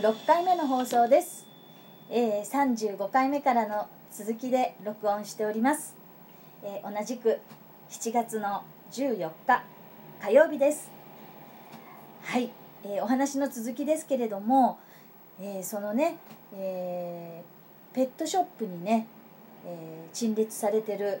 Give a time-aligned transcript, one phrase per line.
[0.00, 1.44] 36回目の放送です、
[2.08, 5.94] えー、35回目からの続きで録音しております、
[6.62, 7.38] えー同じく
[7.90, 9.62] 7月の14日
[10.22, 10.90] 火曜日です。
[12.22, 12.50] はい、
[12.82, 14.78] えーお話の続きですけれども、
[15.38, 16.16] えーそのね、
[16.54, 19.06] えーペットショップにね、
[19.66, 21.20] えー陳列されてる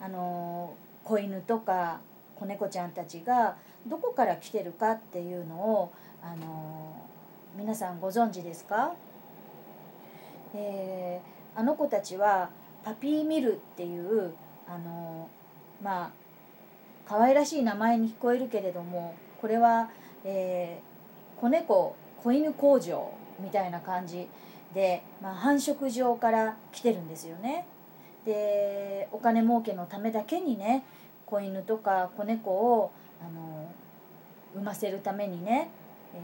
[0.00, 1.98] あのー子犬とか
[2.36, 7.15] 子猫ちゃんたちがどこから来てるかっていうのをあのー
[7.58, 8.92] 皆さんご存知ですか、
[10.54, 12.50] えーあの子たちは
[12.84, 14.34] パピーミルっていう
[14.68, 15.26] あの
[15.82, 16.10] まあ
[17.08, 19.88] 可愛らしい名前に聞こえるけれどもこれは、
[20.22, 24.26] えー子猫子犬工場みたいな感じ
[24.74, 27.66] で、まあ、繁殖場から来てるんですよね。
[28.26, 30.84] でお金儲けのためだけにね
[31.24, 32.92] 子犬とか子猫を
[33.22, 33.70] あの
[34.54, 35.70] 産ませるためにね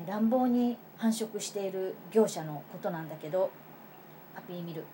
[0.06, 3.50] 乱暴に繁殖している業者のことなんだけど
[4.34, 4.84] パピーミル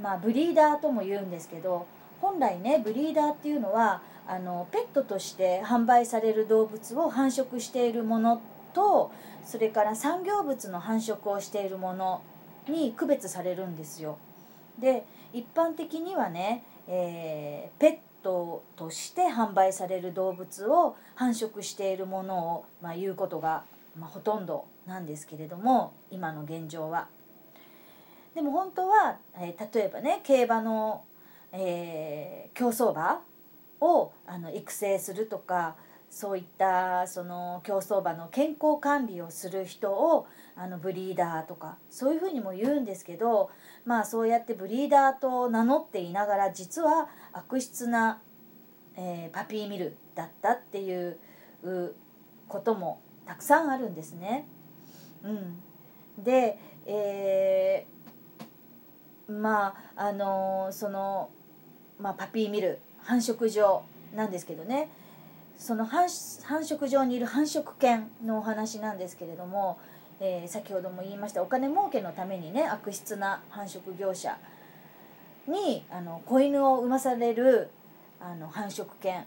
[0.00, 1.86] まあブリーダーとも言うんですけど
[2.20, 8.42] 本来ねブリーダーっていうのはあのペットとして販売される動物を繁殖しているもの
[8.74, 9.10] と
[9.44, 12.22] それから産業物の繁殖をしているもの
[12.68, 14.18] に区別されるんですよ。
[14.78, 23.64] で一般的にはね、えーペットとして販売される動物を繁殖しているものを、まあ、言うことが、
[23.98, 27.08] まあ、ほとんどなんですけれども今の現状は。
[28.34, 31.04] でも本当は、えー例えばね競馬の、
[31.52, 33.22] えー競走馬
[33.80, 35.76] をあの育成するとか
[36.10, 43.50] そういったその競走馬の健康管理をする人をあのブリーダーとかそういうふうにも言うんですけど
[43.84, 48.20] まあそうやってブリーダーと名乗っていながら実は悪質な、
[48.96, 51.18] えーパピーミルだったっていう
[52.48, 54.46] こともたくさんあるんですね。
[55.22, 55.62] うん、
[56.24, 57.98] で、えー
[59.30, 61.28] まああのその、
[62.00, 63.82] まあ、パピーミル繁殖場
[64.16, 64.88] なんですけどね。
[65.58, 66.08] その繁
[66.44, 69.78] 繁殖場にいる繁殖犬のお話なんですけれども、
[70.20, 74.38] えー先ほども言いましたお金儲けのためにね悪質な繁殖業者
[75.46, 77.68] にあの子犬を産まされる
[78.20, 79.24] あの繁殖犬。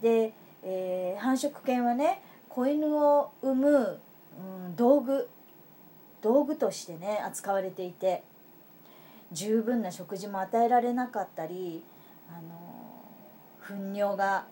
[0.00, 2.22] で、えー繁殖犬はね
[2.54, 4.00] 子犬を産む、
[4.38, 5.26] うん、道具
[6.20, 8.22] 道具としてね扱われていて
[9.32, 11.82] 十分な食事も与えられなかったり
[12.28, 12.98] あの
[13.60, 14.44] 糞尿が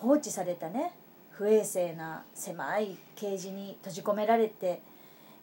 [0.00, 0.92] 放置されたね
[1.32, 4.80] 不衛生な狭いケージに閉じ込められて、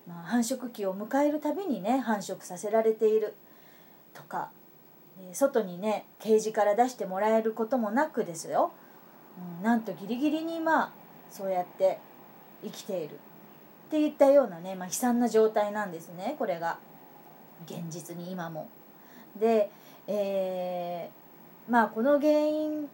[0.08, 3.36] まあ、繁殖期を迎えるたびにね繁殖させられている
[4.14, 4.52] とか
[5.34, 8.72] 外にねケージから出してもらえることもなくですよ、
[9.60, 12.00] うん、なんとギリギリにまあそうやって
[12.64, 13.18] 生きているっ
[13.90, 16.78] ていったようなね、まあ、悲惨な状態なんですねこれが
[17.66, 18.70] 現実に今も。
[19.40, 19.70] で、
[20.08, 21.28] えー
[21.70, 22.90] まあこの原因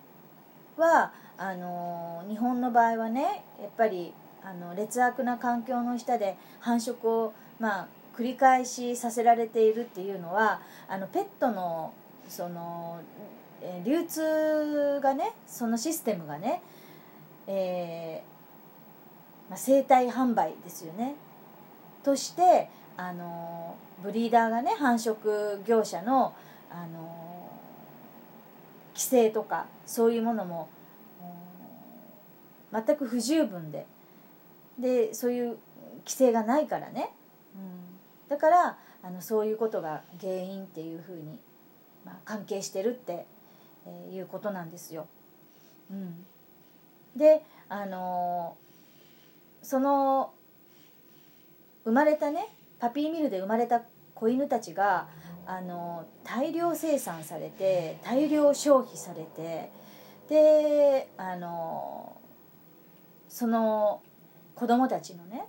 [0.77, 4.13] はあの日本の場合はねやっぱり
[4.43, 11.93] あの劣悪な環境の下で繁殖を、まあ、繰り返しさせられているっていうのはあのペットの
[12.27, 12.99] その
[13.85, 16.61] 流通がねそのシステムがね、
[17.47, 21.15] えーまあ、生体販売ですよね。
[22.03, 26.33] としてあのブリーダーがね繁殖業者の
[26.69, 27.23] あの
[28.93, 30.69] 規制とかそういうものも
[32.71, 33.85] 全く不十分で
[34.79, 35.57] でそういう
[36.05, 37.11] 規制がないからね、
[37.55, 41.39] うん、だからあのそういうことが原因っていうふうに、
[42.05, 43.25] まあ、関係してるって、
[43.85, 45.07] えーいうことなんですよ。
[45.91, 46.25] うん、
[47.15, 48.57] であの
[49.61, 50.33] その
[51.85, 52.47] 生まれたね
[52.79, 53.81] パピーミルで生まれた
[54.15, 55.07] 子犬たちが
[55.45, 59.69] あの大量生産されて大量消費されて
[60.29, 62.17] であの
[63.27, 64.01] その
[64.55, 65.45] 子供たちのね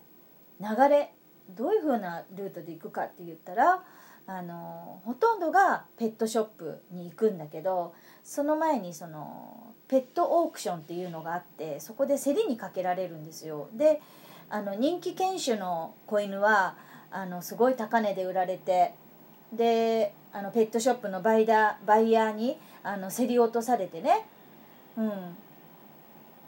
[0.61, 1.13] 流れ
[1.51, 3.85] どういうふうなルートで行くかって言ったら
[4.27, 13.69] あのほとんどがペットショップに行くんだけどその前にそのペットオークションっていうのがあってそこで競りにかけられるんですよ。
[13.75, 14.01] で
[14.49, 16.77] あの人気犬種の子犬は
[17.11, 18.95] あのすごい高値で売られて
[19.53, 24.27] であのペットショップのバイダーバイヤーにあの競り落とされてね、
[24.97, 25.07] うん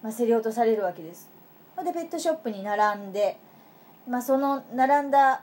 [0.02, 1.30] まあ、競り落とされるわけです。
[1.84, 3.38] でペットショップに並んで、
[4.08, 5.42] まあ、その並んだ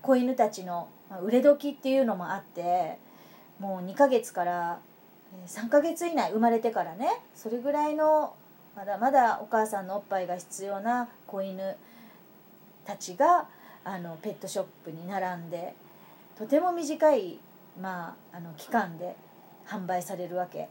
[0.00, 0.88] 子犬たちの
[1.24, 2.98] 売れ時っていうのもあって
[3.58, 4.78] もう2ヶ月から
[5.46, 8.34] 3ヶ月以内生まれてからねそれぐらいの
[8.76, 11.76] まだまだお母さんのおっぱいが必要な子犬
[12.84, 13.46] たちが
[13.84, 15.74] あのペットショップに並んで
[16.38, 17.38] とても短い、
[17.80, 19.16] まあ、あの期間で
[19.66, 20.68] 販売されるわけ。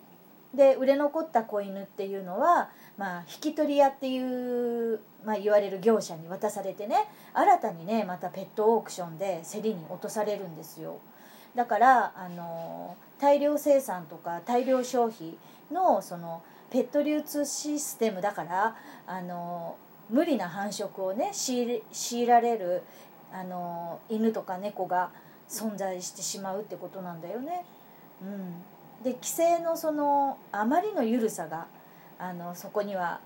[0.54, 11.00] で売れ残った子犬っていうのは、まあ、引き取り屋っていう、まあ、言われる業者に渡されてね新たにねまたペットオークションで競りに落とされるんですよ。
[11.56, 15.36] だからあの大量生産とか大量消費
[15.72, 18.76] のそのペット流通システムだから
[19.06, 19.76] あの
[20.10, 22.82] 無理な繁殖をね強いられる
[23.34, 25.12] あの犬とか猫が
[25.48, 27.66] 存在してしまうってことなんだよね。
[28.22, 31.68] うん、で規制のそのあまりの緩さが
[32.20, 33.20] あのそこには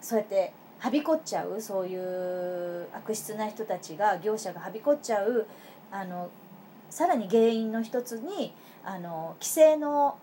[0.00, 5.46] そうやってはびこっちゃうそういう悪質な人たちが業者がはびこっちゃう
[5.92, 6.30] あの
[6.92, 8.52] さらに原因の一つに
[8.84, 10.18] あの規制の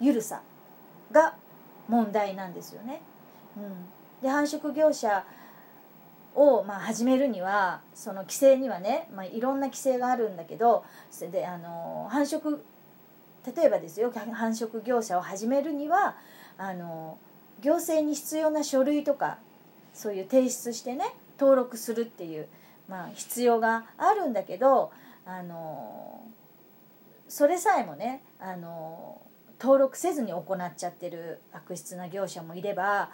[0.00, 0.42] 緩さ
[1.12, 1.36] が
[1.86, 3.00] 問題なんですよね。
[3.56, 3.86] うん、
[4.20, 5.24] で繁殖業者
[6.34, 12.58] をまあ始めるにはその規制にはね、まあ、いろんな規制があるんだけどそれであの繁殖
[13.56, 16.16] 例えばですよ繁殖業者を始めるには
[16.56, 17.16] あの
[17.60, 19.38] 行政に必要な書類とか
[19.94, 22.48] そういう提出してね登録するっていう、
[22.88, 24.90] まあ、必要があるんだけど
[25.28, 26.22] あの
[27.28, 29.20] それさえもねあの
[29.60, 33.10] 登録せずに行っちゃってる悪質な業者もいれば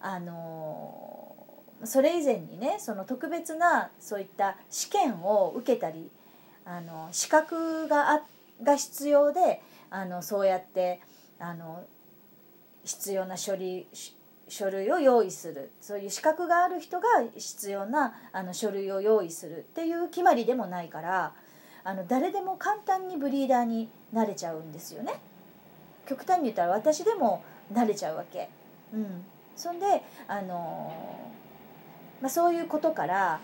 [0.00, 1.36] あの
[1.82, 6.08] それ以前にねその特別なそういった試験を受けたり
[6.64, 8.22] あの資格があ
[8.62, 9.60] が必要で
[9.90, 11.00] あのそうやって
[11.40, 11.84] あの
[12.84, 13.88] 必要な書類
[14.48, 15.72] 書類を用意する。
[15.80, 21.34] そういう資格がある人が必要なあの書類を用意するっていう決まりでもないから
[21.86, 25.20] あの誰でも簡単にブリーダーになれちゃうんですよね。
[26.04, 28.48] 極端に言ったら私でもなれちゃうわけ。
[28.92, 29.24] うん、
[29.54, 30.92] そんであの
[32.20, 33.38] まあ、そういうことから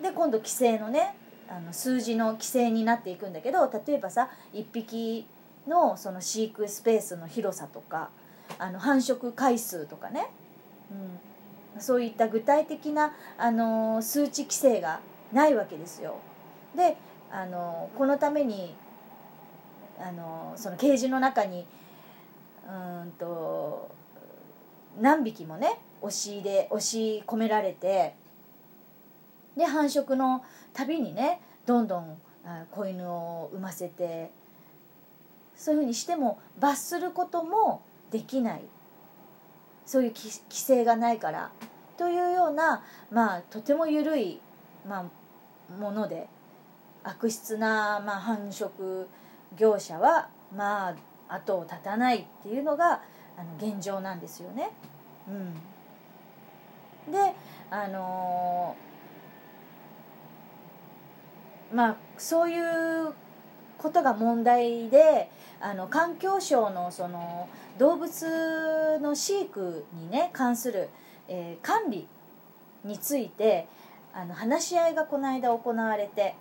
[0.00, 1.16] で今度規制のね
[1.48, 5.26] あの数字の規制になっていくんだけど例えばさ1匹
[5.66, 8.10] のその飼育スペースの広さとか
[8.58, 10.30] あの繁殖回数とかね、
[11.74, 15.00] うん、そういった具体的なあの数値規制が
[15.32, 16.18] ないわけですよ。
[16.76, 16.96] で
[17.30, 18.74] あのこのために
[19.98, 21.66] あのそのケージの中に
[22.66, 23.90] うんと
[25.00, 28.14] 何匹もね押し入れ押し込められて
[29.56, 32.18] で繁殖のたびにねどんどん
[32.70, 34.30] 子犬を産ませて
[35.56, 38.60] そういうふうにしても罰することもできない。
[39.86, 41.50] そういう規制がないから。
[41.96, 44.38] というようなまあとても緩い、
[44.86, 45.08] ま
[45.70, 46.28] あ、もので
[47.06, 49.06] 悪質な、まあ、繁殖
[49.56, 50.90] 業者はま
[51.28, 53.00] あ後を絶たないっていうのが
[53.38, 54.70] あの現状なんですよね。
[55.28, 57.34] うんで
[57.70, 58.76] あの
[61.72, 63.12] まあそういう
[63.78, 65.30] ことが問題で
[65.60, 67.48] あの環境省のその
[67.78, 70.88] 動物の飼育にね関する、
[71.28, 72.08] えー、管理
[72.84, 73.68] について
[74.12, 76.34] あの話し合いがこの間行われて、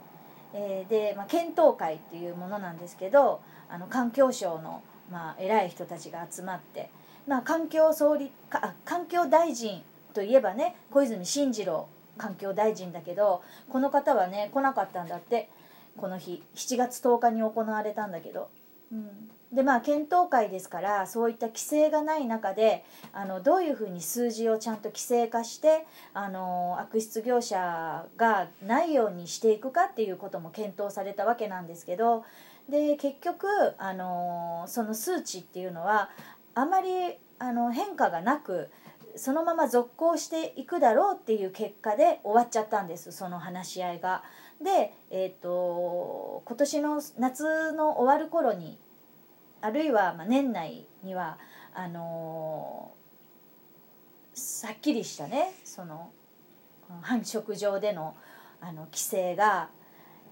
[0.57, 4.81] えー、で、まあ、検討会っていうものなんですけどあの環境省の、
[5.11, 6.89] まあ、偉い人たちが集まって、
[7.27, 9.81] まあ、環境総理か環境大臣
[10.13, 15.49] といえばね小泉進次郎環境大臣だけどこの方はね来なかったんだって
[15.97, 18.47] この日7月10日に行われたんだけど、
[18.93, 22.83] うん、でまあ検討会ですからそういった規制がない中で
[23.13, 32.25] あのどういうふうに数字をちゃんと規制化してあの悪質業者がないようにしていくかっていうことも検討されたわけなんですけど
[32.69, 33.47] で結局
[33.77, 36.09] あのその数値っていうのは
[36.55, 36.89] あまり
[37.37, 38.69] あの変化がなく
[39.15, 44.23] そのまま続行していくだろうっていう結果で終わっちゃったんですその話し合いが。
[44.61, 48.77] で、えーと、今年の夏の終わる頃に
[49.65, 51.39] あるいはま年内には
[51.73, 56.11] あのー、はっきりしたねその
[57.01, 58.15] 繁殖場での
[58.61, 59.69] あの規制が、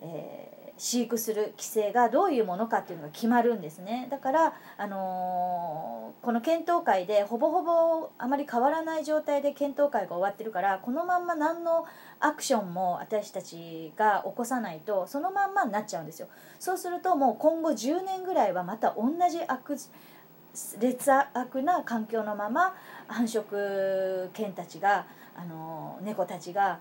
[0.02, 4.08] えー飼育する規制がどういうものかっていうのが決まるんですね。
[4.10, 11.86] だから、あのー、この検討会でほぼほぼあまり変わらない状態で検討会が終わってるからこのまんま何の
[12.20, 16.28] アクションも私たちが起こさないとそのまんまになっちゃうんですよ。
[16.60, 19.78] そうするともう今後10年ぐらいはまた同じ悪
[20.80, 22.76] 劣悪な環境のまま
[23.08, 26.80] 繁殖犬たちがあの猫たちが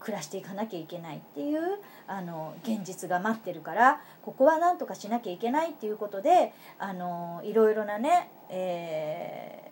[0.00, 1.60] 暮らしていかなきゃいけないっていう
[2.06, 9.70] あの現実が待ってるからここは何とかしなきゃいけないっていうことであのいろいろなね、え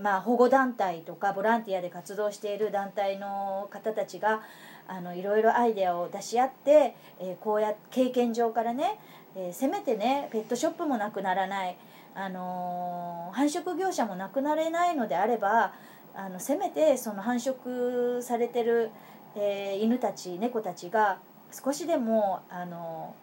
[0.00, 4.42] まあ、保護団体とかボランティアで活動している団体の方たちが
[4.86, 8.98] あのいろいろアイデアを出し合って、えー、こうや経験上からね、
[9.36, 11.76] えー、せめてねペットショップもなくならない、
[12.14, 15.72] あの、繁殖業者もなくなれないのであれば
[16.14, 18.90] あのせめてその繁殖されてる、
[19.34, 21.18] え犬たち猫たちが
[21.50, 23.14] 少しでもあの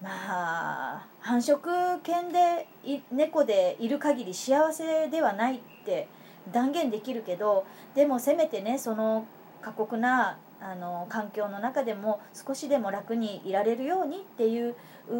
[0.00, 2.68] まあ繁殖犬で
[3.10, 6.06] 猫でいる限り幸せではないって
[6.52, 7.64] 断言できるけど
[7.94, 9.26] でもせめてねその
[9.60, 14.74] 過酷なあの環境の中でも少しでも楽にいられるようにっていう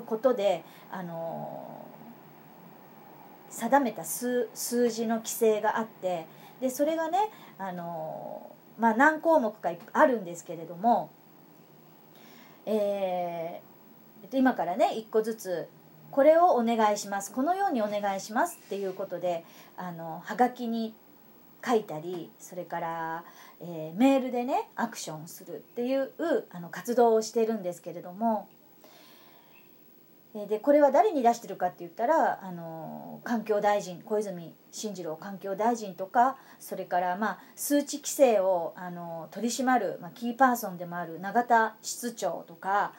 [0.06, 1.83] ことであの
[3.54, 6.26] 定めた数数字の規制があって
[6.60, 7.18] でそれがね
[7.58, 11.10] あの、まあ、何項目かあるんですけれども、
[12.66, 13.74] えー
[14.32, 15.68] 今からね1個ずつ
[16.10, 17.32] これをお願いします。
[17.32, 19.44] このようにお願いしますっていうことで
[19.76, 20.94] あのはがきに
[21.64, 23.24] 書いたりそれから、
[23.60, 26.12] えー、メールでねアクションするっていう
[26.50, 28.48] あの活動をしてるんですけれども
[30.34, 42.92] でこれは誰に出してるかって言ったらあの環境大臣小泉進次郎環境大臣とかそれからまあ数値規制をあの取り締まる、まあ、キーパーソンでもある永田室長とか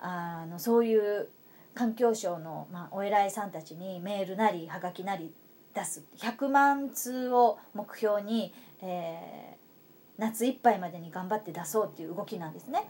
[0.00, 1.28] あのそういう
[1.74, 5.32] 環境省の、まあ、お偉いさんたちにメールなりはがきなり
[5.74, 12.84] 出す100万通を目標に、えー、夏いっぱいまでに頑張って出そうっていう動きなんですね。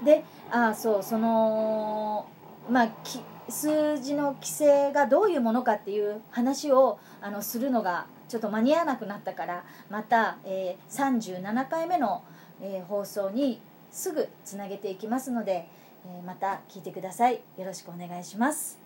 [0.00, 2.26] うん、であそうその
[2.70, 2.88] まあ
[3.48, 12.22] 数字の規制がどういうものかっていう話をあのするのがちょっと間に合わなくなったからまた、えー、37回目の、
[12.60, 15.68] えー、放送にすぐつなげていきますので、
[16.06, 17.40] えまた聞いてください。
[17.56, 18.83] よろしくお願いします。